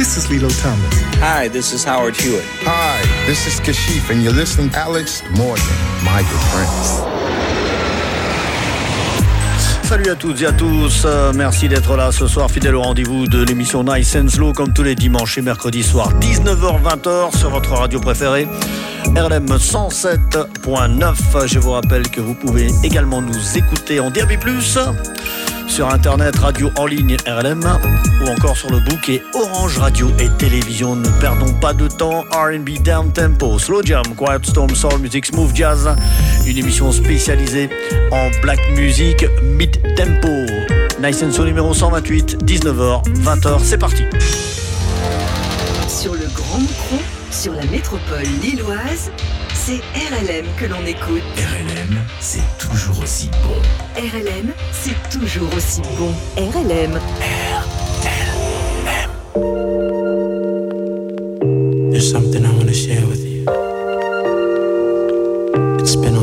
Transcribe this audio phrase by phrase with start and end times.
[0.00, 0.94] this is Lilo Thomas.
[1.20, 2.42] Hi, this is Howard Hewitt.
[2.64, 7.02] Hi, this is Kashif, and you're listening to Alex Morgan, my good friends.
[9.82, 13.26] Salut à toutes et à tous, euh, merci d'être là ce soir, fidèle au rendez-vous
[13.26, 17.72] de l'émission Nice and Slow comme tous les dimanches et mercredis soirs, 19h-20h sur votre
[17.72, 18.48] radio préférée,
[19.08, 21.46] RLM 107.9.
[21.46, 24.32] Je vous rappelle que vous pouvez également nous écouter en DAB+,
[25.68, 27.62] sur internet, radio en ligne RLM
[28.22, 30.96] ou encore sur le bouquet Orange Radio et Télévision.
[30.96, 32.24] Ne perdons pas de temps.
[32.32, 35.88] RB Down Tempo, Slow Jam, Quiet Storm, Soul Music, Smooth Jazz.
[36.46, 37.70] Une émission spécialisée
[38.10, 40.28] en black music mid tempo.
[41.00, 43.60] Nice and Soul numéro 128, 19h, 20h.
[43.62, 44.04] C'est parti.
[47.30, 49.10] Sur la métropole lilloise,
[49.54, 51.22] c'est RLM que l'on écoute.
[51.36, 53.56] RLM, c'est toujours aussi bon.
[53.96, 56.12] RLM, c'est toujours aussi bon.
[56.36, 56.98] RLM.
[57.22, 58.30] RLM.
[61.90, 63.44] There's something I want to share with you.
[65.78, 66.16] It's been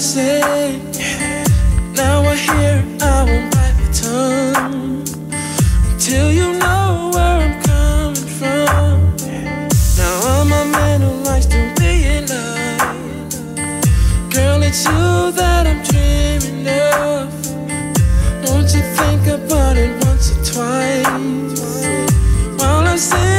[0.00, 0.80] to say.
[1.92, 5.04] Now I hear I won't bite my tongue
[5.92, 8.94] until you know where I'm coming from.
[10.00, 13.30] Now I'm a man who likes to be in love,
[14.32, 17.28] girl, it's you that I'm dreaming of.
[18.44, 21.60] Won't you think about it once or twice
[22.58, 23.29] while I say?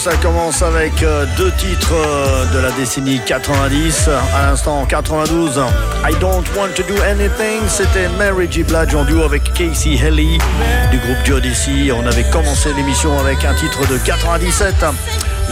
[0.00, 4.08] Ça commence avec euh, deux titres euh, de la décennie 90.
[4.34, 5.60] À l'instant, 92,
[6.08, 8.62] I Don't Want to Do Anything, c'était Mary J.
[8.62, 10.38] Blige en duo avec Casey Haley
[10.90, 11.90] du groupe Geodesy.
[11.92, 14.74] On avait commencé l'émission avec un titre de 97,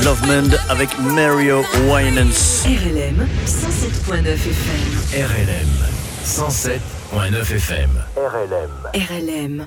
[0.03, 2.65] Love Mend avec Mario Winans.
[2.65, 5.27] RLM 107.9 FM.
[5.27, 5.69] RLM
[6.25, 7.91] 107.9 FM.
[8.17, 8.89] RLM.
[8.95, 9.67] RLM.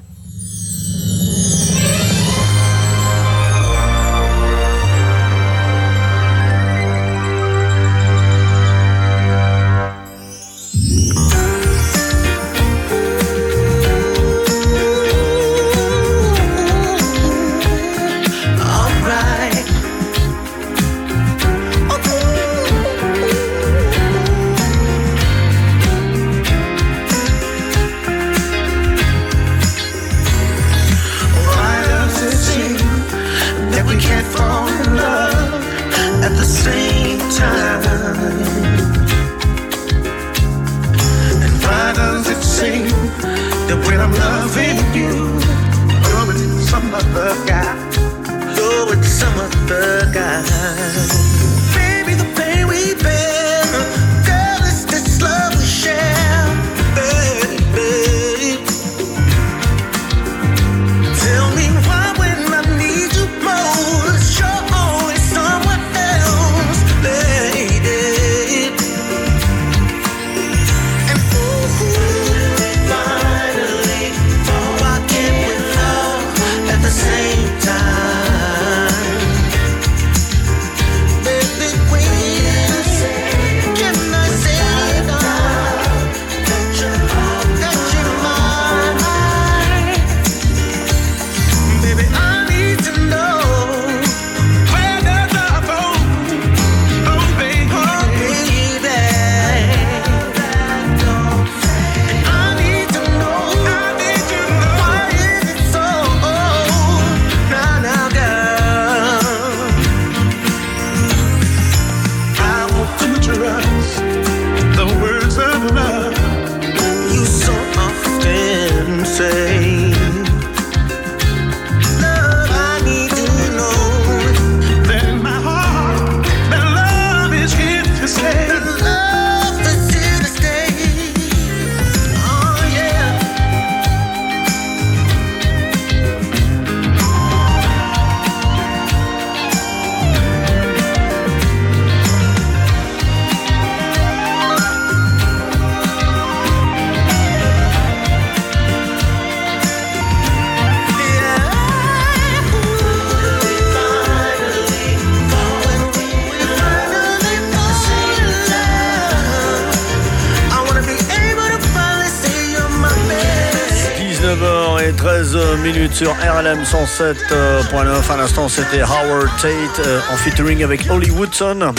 [165.62, 168.12] Minutes sur RLM 107.9.
[168.12, 171.74] À l'instant, c'était Howard Tate euh, en featuring avec Holly Woodson.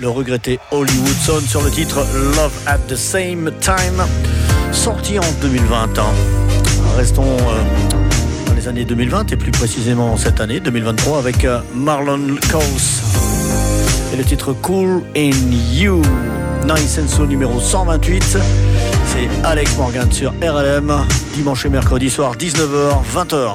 [0.00, 2.06] Le regretté Holly Woodson sur le titre
[2.36, 4.02] Love at the Same Time,
[4.72, 5.88] sorti en 2020.
[6.96, 12.36] Restons euh, dans les années 2020 et plus précisément cette année 2023 avec euh, Marlon
[12.50, 13.02] Coase
[14.12, 15.30] et le titre Cool in
[15.72, 16.02] You.
[16.66, 18.38] Nice and So numéro 128.
[19.06, 20.92] C'est Alex Morgan sur RLM,
[21.38, 23.54] dimanche et mercredi soir, 19h, 20h.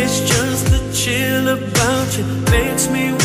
[0.00, 3.17] It's just the chill about you makes me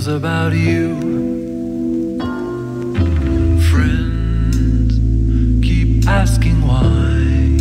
[0.00, 0.98] feels about you.
[3.70, 4.98] Friends
[5.62, 7.58] keep asking why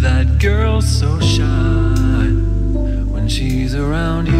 [0.00, 2.28] that girl's so shy
[3.12, 4.37] when she's around you.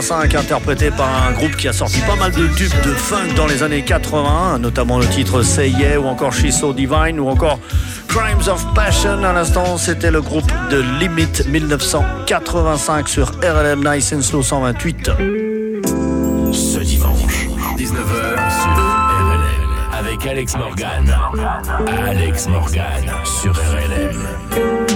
[0.00, 3.46] 85, interprété par un groupe qui a sorti pas mal de tubes de funk dans
[3.46, 7.58] les années 80, notamment le titre Say Yeah ou encore She's So Divine ou encore
[8.08, 9.22] Crimes of Passion.
[9.22, 15.10] À l'instant, c'était le groupe de Limit 1985 sur RLM Nice and Slow 128.
[16.52, 21.14] Ce dimanche, 19h sur RLM avec Alex Morgan.
[22.08, 24.89] Alex Morgan sur RLM.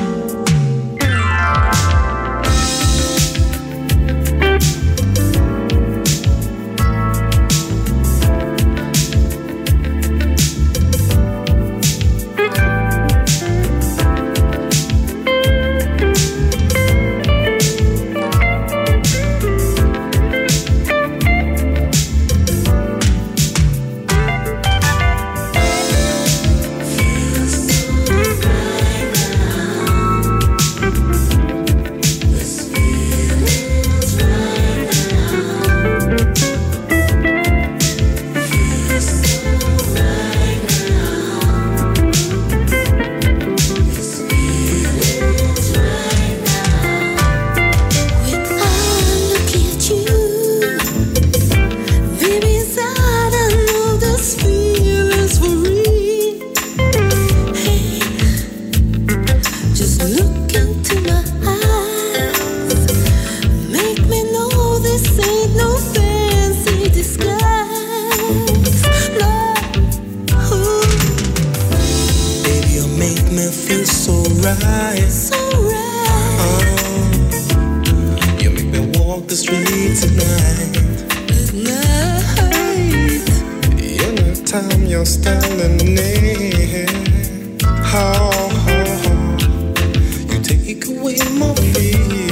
[91.03, 92.24] with my feet.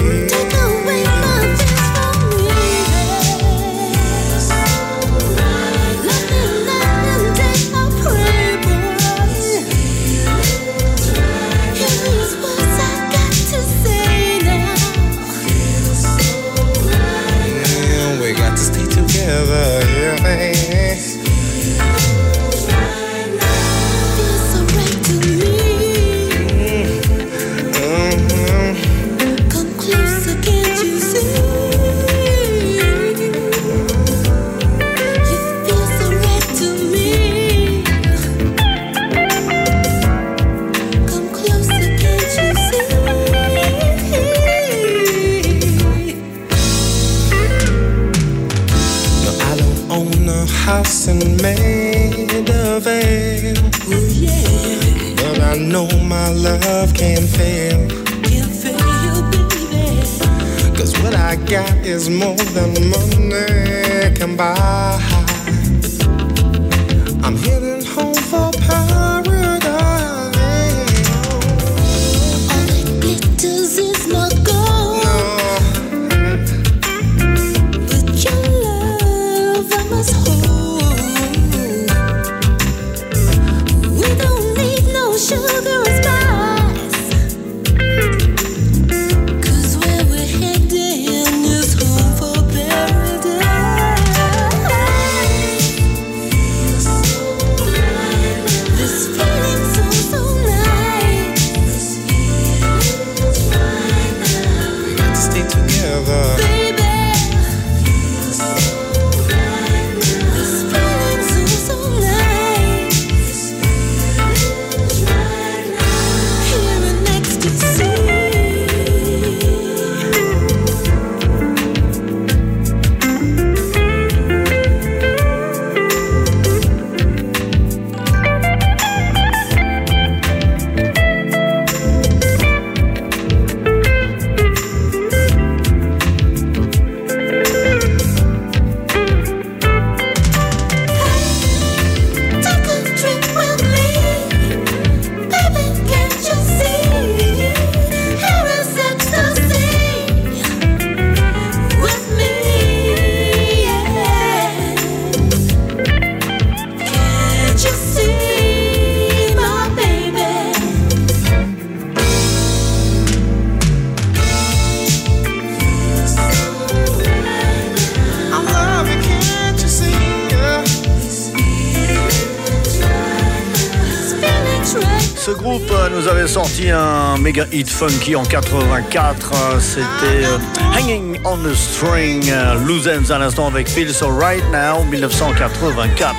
[177.43, 179.33] méga hit funky en 84.
[179.35, 180.39] Euh, c'était euh,
[180.75, 186.15] Hanging on the String, euh, Loosens à l'instant avec Phil So Right Now, 1984.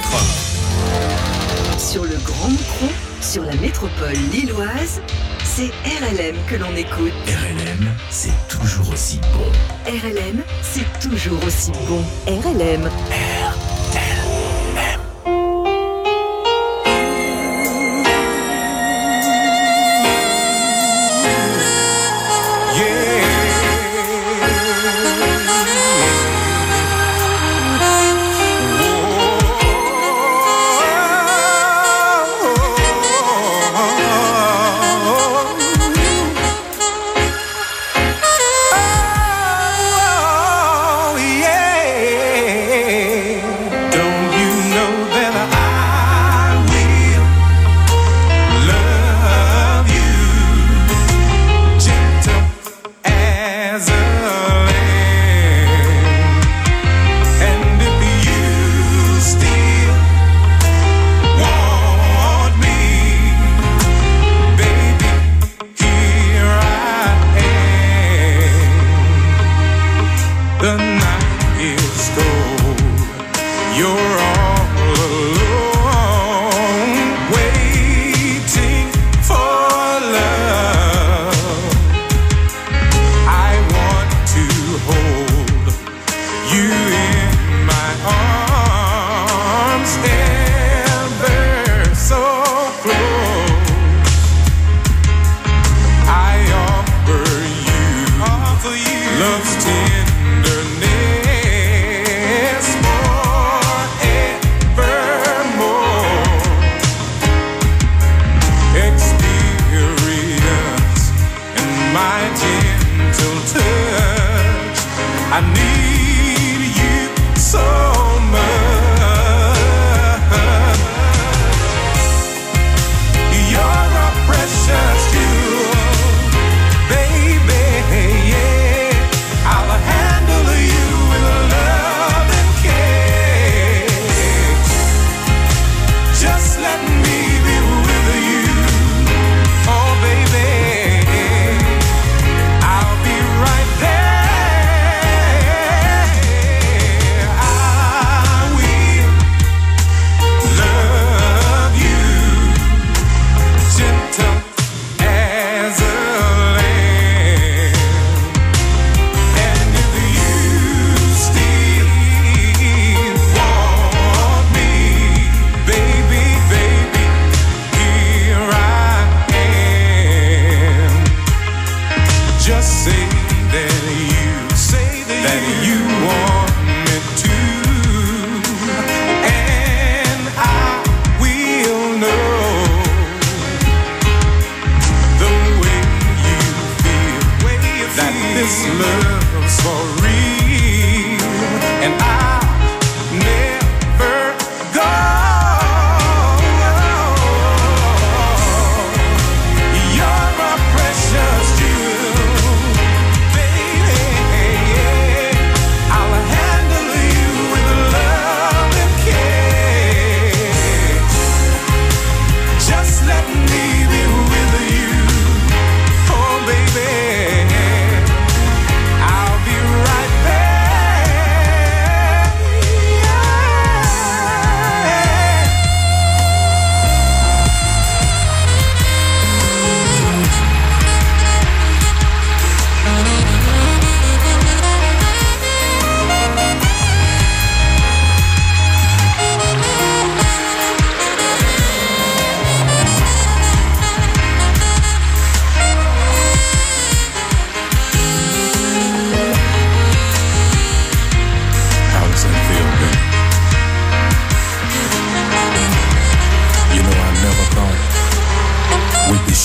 [1.78, 2.88] Sur le Grand Micro,
[3.22, 5.02] sur la métropole lilloise,
[5.44, 7.14] c'est RLM que l'on écoute.
[7.28, 9.92] RLM, c'est toujours aussi bon.
[9.92, 12.04] RLM, c'est toujours aussi bon.
[12.28, 12.90] RLM,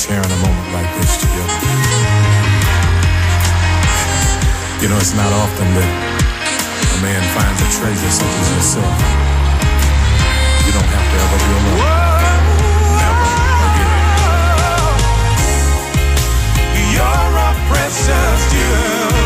[0.09, 1.53] sharing a moment like this together.
[4.81, 8.97] You know, it's not often that a man finds a treasure such as yourself.
[10.65, 11.77] You don't have to ever be alone.
[13.69, 14.01] Again.
[16.97, 19.18] You're a precious jewel.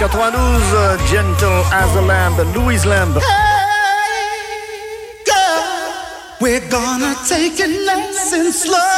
[0.00, 3.12] 92, Gentle as a Lamb, Louise Lamb.
[3.12, 3.20] Hey,
[5.24, 5.64] girl,
[6.40, 8.93] we're gonna take it nice and slow.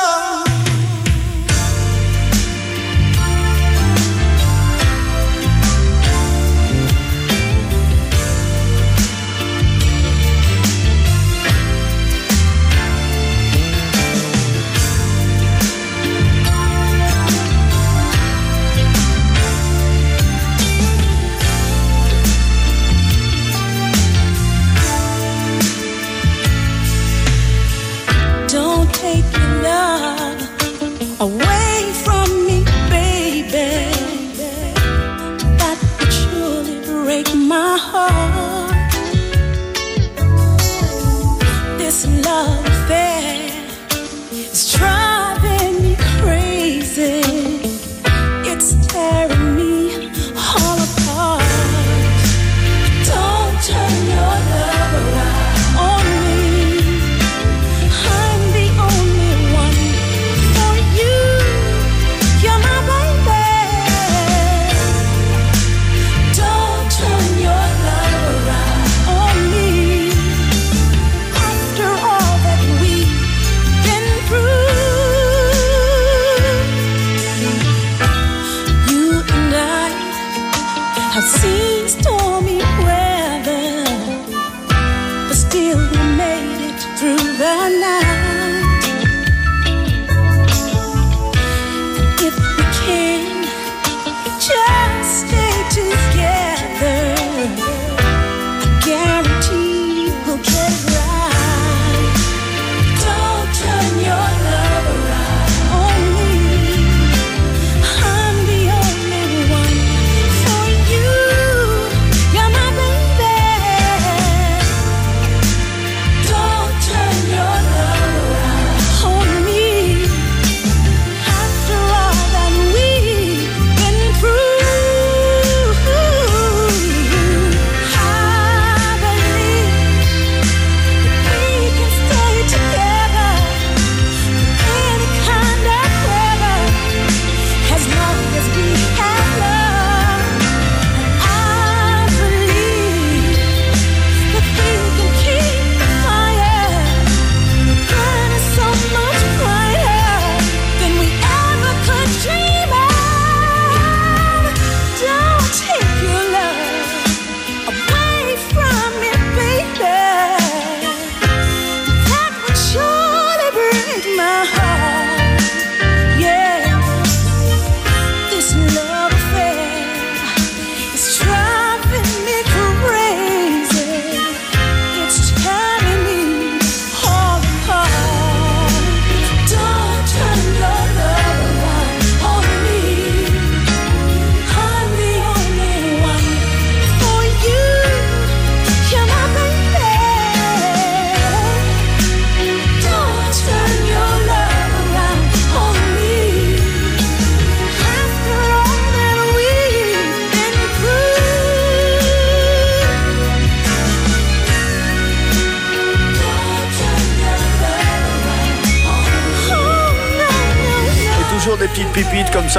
[37.23, 38.46] break my heart.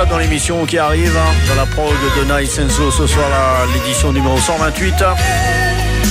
[0.10, 4.38] dans l'émission qui arrive, hein, dans la prog de Nice Senso ce soir, l'édition numéro
[4.38, 4.94] 128.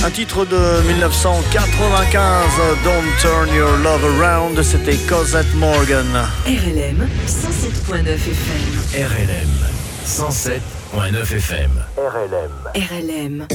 [0.05, 2.45] Un titre de 1995,
[2.83, 6.05] Don't Turn Your Love Around, c'était Cosette Morgan.
[6.45, 9.05] RLM 107.9 FM.
[9.07, 9.57] RLM
[10.05, 11.71] 107.9 FM.
[11.97, 12.51] RLM.
[12.75, 13.47] RLM.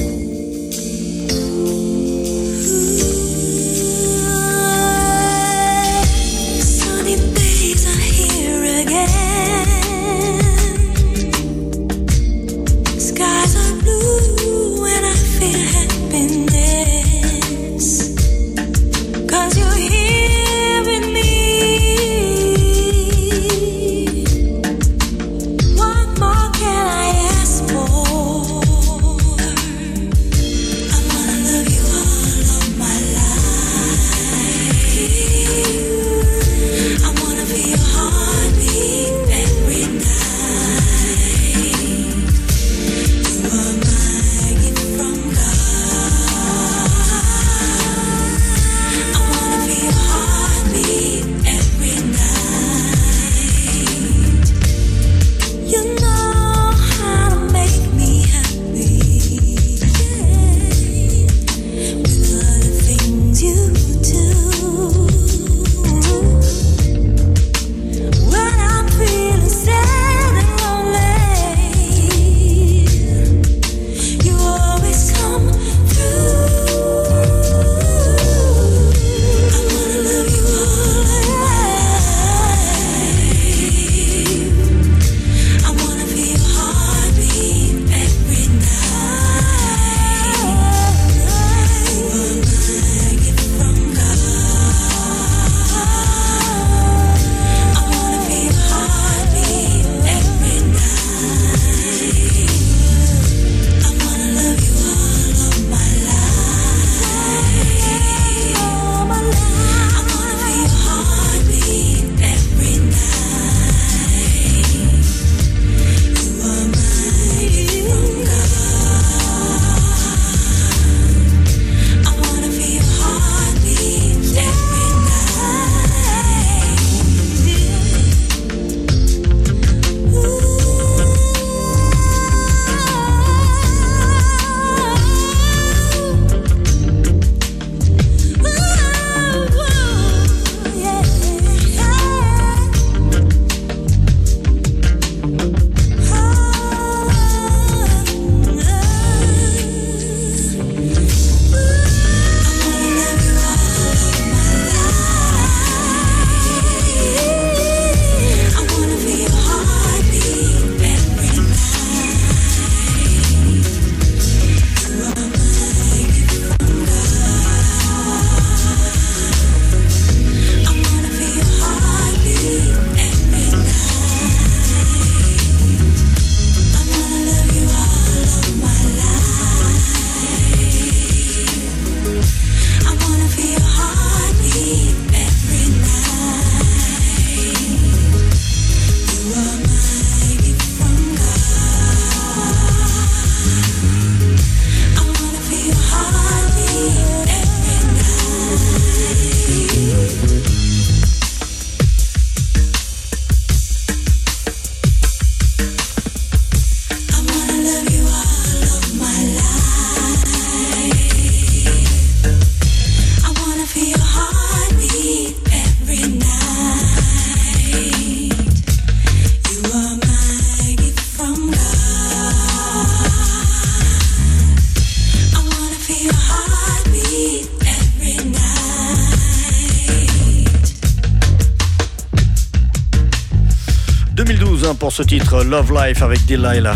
[234.93, 236.75] ce titre, Love Life avec Delilah.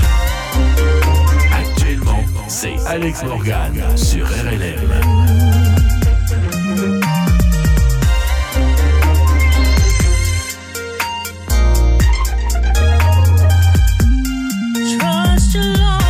[1.54, 4.90] Actuellement, c'est Alex Morgan sur RLM.
[14.98, 16.07] trust your love.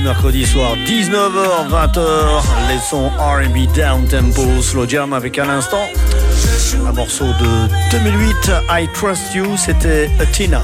[0.00, 2.00] mercredi soir 19h 20h
[2.68, 5.86] les sons R&B down tempo slow jam avec un instant
[6.86, 10.62] un morceau de 2008 I Trust You c'était Tina.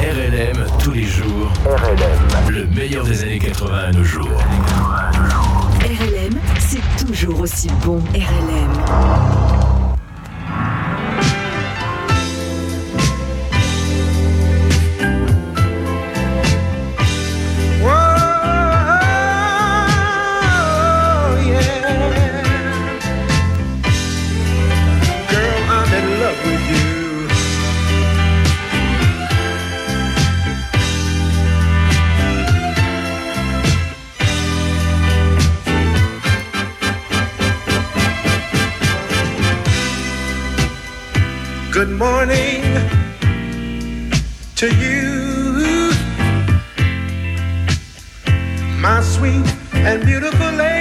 [0.00, 1.50] RLM tous les jours.
[1.64, 4.28] RLM le meilleur des années 80 à nos jours.
[5.80, 8.00] RLM c'est toujours aussi bon.
[8.14, 9.45] RLM
[44.56, 45.90] to you,
[48.80, 49.44] my sweet
[49.74, 50.75] and beautiful lady.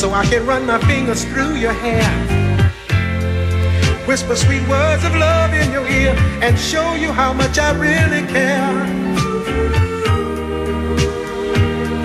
[0.00, 2.08] so I can run my fingers through your hair.
[4.08, 8.26] Whisper sweet words of love in your ear and show you how much I really
[8.32, 8.72] care.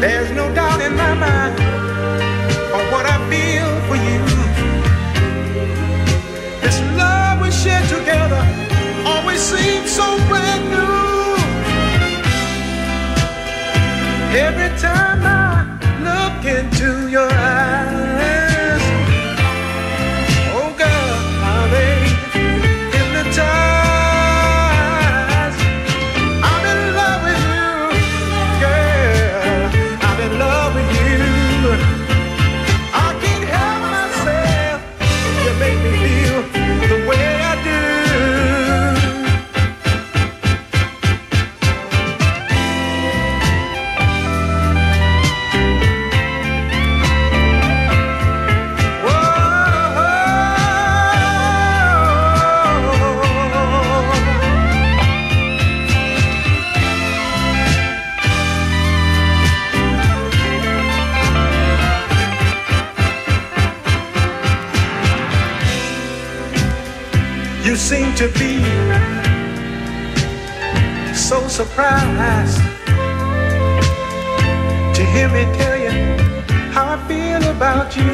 [0.01, 1.55] There's no doubt in my mind
[2.77, 4.23] of what I feel for you.
[6.63, 8.43] This love we share together
[9.05, 11.35] always seems so brand new.
[14.47, 15.45] Every time I
[16.07, 17.44] look into your eyes.
[71.75, 72.61] surprised
[74.95, 75.91] to hear me tell you
[76.71, 78.13] how I feel about you.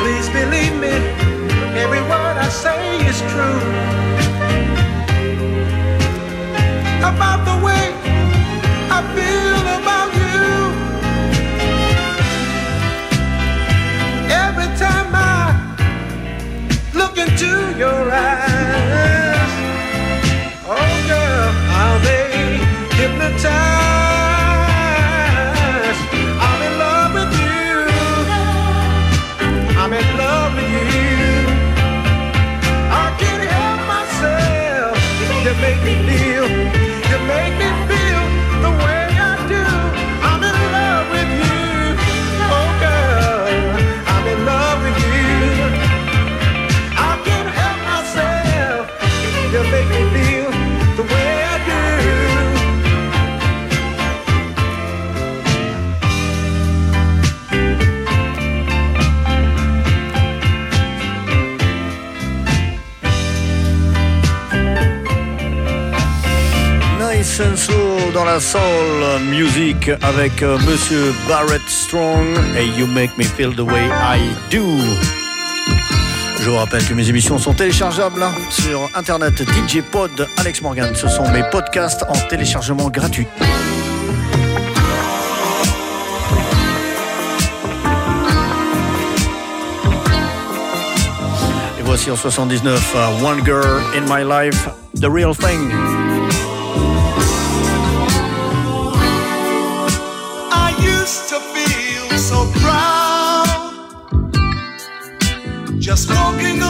[0.00, 0.94] Please believe me,
[1.82, 2.80] every word I say
[3.10, 3.60] is true.
[7.10, 7.84] About the way
[8.96, 10.42] I feel about you.
[14.46, 15.44] Every time I
[16.94, 18.29] look into your eyes.
[68.32, 68.60] la soul
[69.28, 72.26] music avec euh, Monsieur Barrett Strong
[72.56, 74.20] et You Make Me Feel the Way I
[74.52, 74.62] Do.
[76.38, 80.94] Je vous rappelle que mes émissions sont téléchargeables hein, sur internet DJ Pod Alex Morgan.
[80.94, 83.26] Ce sont mes podcasts en téléchargement gratuit.
[91.80, 94.68] Et voici en 79 euh, One Girl in My Life,
[95.00, 96.09] The Real Thing.
[106.00, 106.69] smoking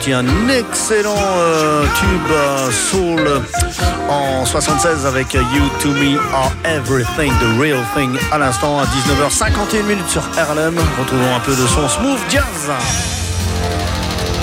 [0.00, 3.42] sorti un excellent euh, tube euh, soul
[4.08, 9.82] en 76 avec You To Me Are Everything, The Real Thing à l'instant à 19h51
[9.82, 10.78] minutes sur RLM.
[10.98, 12.70] Retrouvons un peu de son smooth jazz.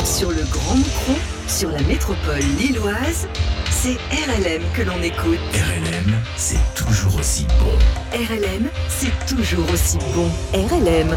[0.06, 1.16] Sur le Grand Micron,
[1.48, 3.28] sur la métropole lilloise,
[3.72, 5.40] c'est RLM que l'on écoute.
[5.54, 8.16] RLM, c'est toujours aussi bon.
[8.16, 10.30] RLM, c'est toujours aussi bon.
[10.54, 11.16] RLM.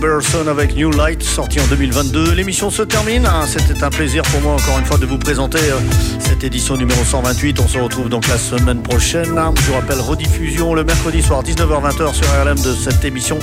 [0.00, 2.32] Robertson avec New Light, sorti en 2022.
[2.32, 3.26] L'émission se termine.
[3.26, 3.46] hein.
[3.48, 5.78] C'était un plaisir pour moi, encore une fois, de vous présenter euh,
[6.20, 7.58] cette édition numéro 128.
[7.58, 9.24] On se retrouve donc la semaine prochaine.
[9.56, 13.40] Je vous rappelle, rediffusion le mercredi soir, 19h-20h sur RLM de cette émission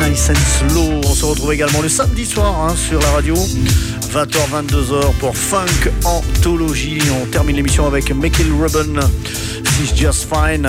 [0.00, 1.00] Nice and Slow.
[1.04, 3.34] On se retrouve également le samedi soir hein, sur la radio.
[4.14, 7.00] 20h-22h pour Funk Anthology.
[7.20, 9.00] On termine l'émission avec Michael Rubin,
[9.64, 10.68] She's Just Fine,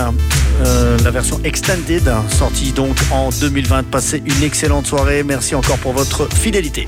[0.65, 3.83] euh, la version extended, sortie donc en 2020.
[3.91, 5.21] Passez une excellente soirée.
[5.21, 6.87] Merci encore pour votre fidélité.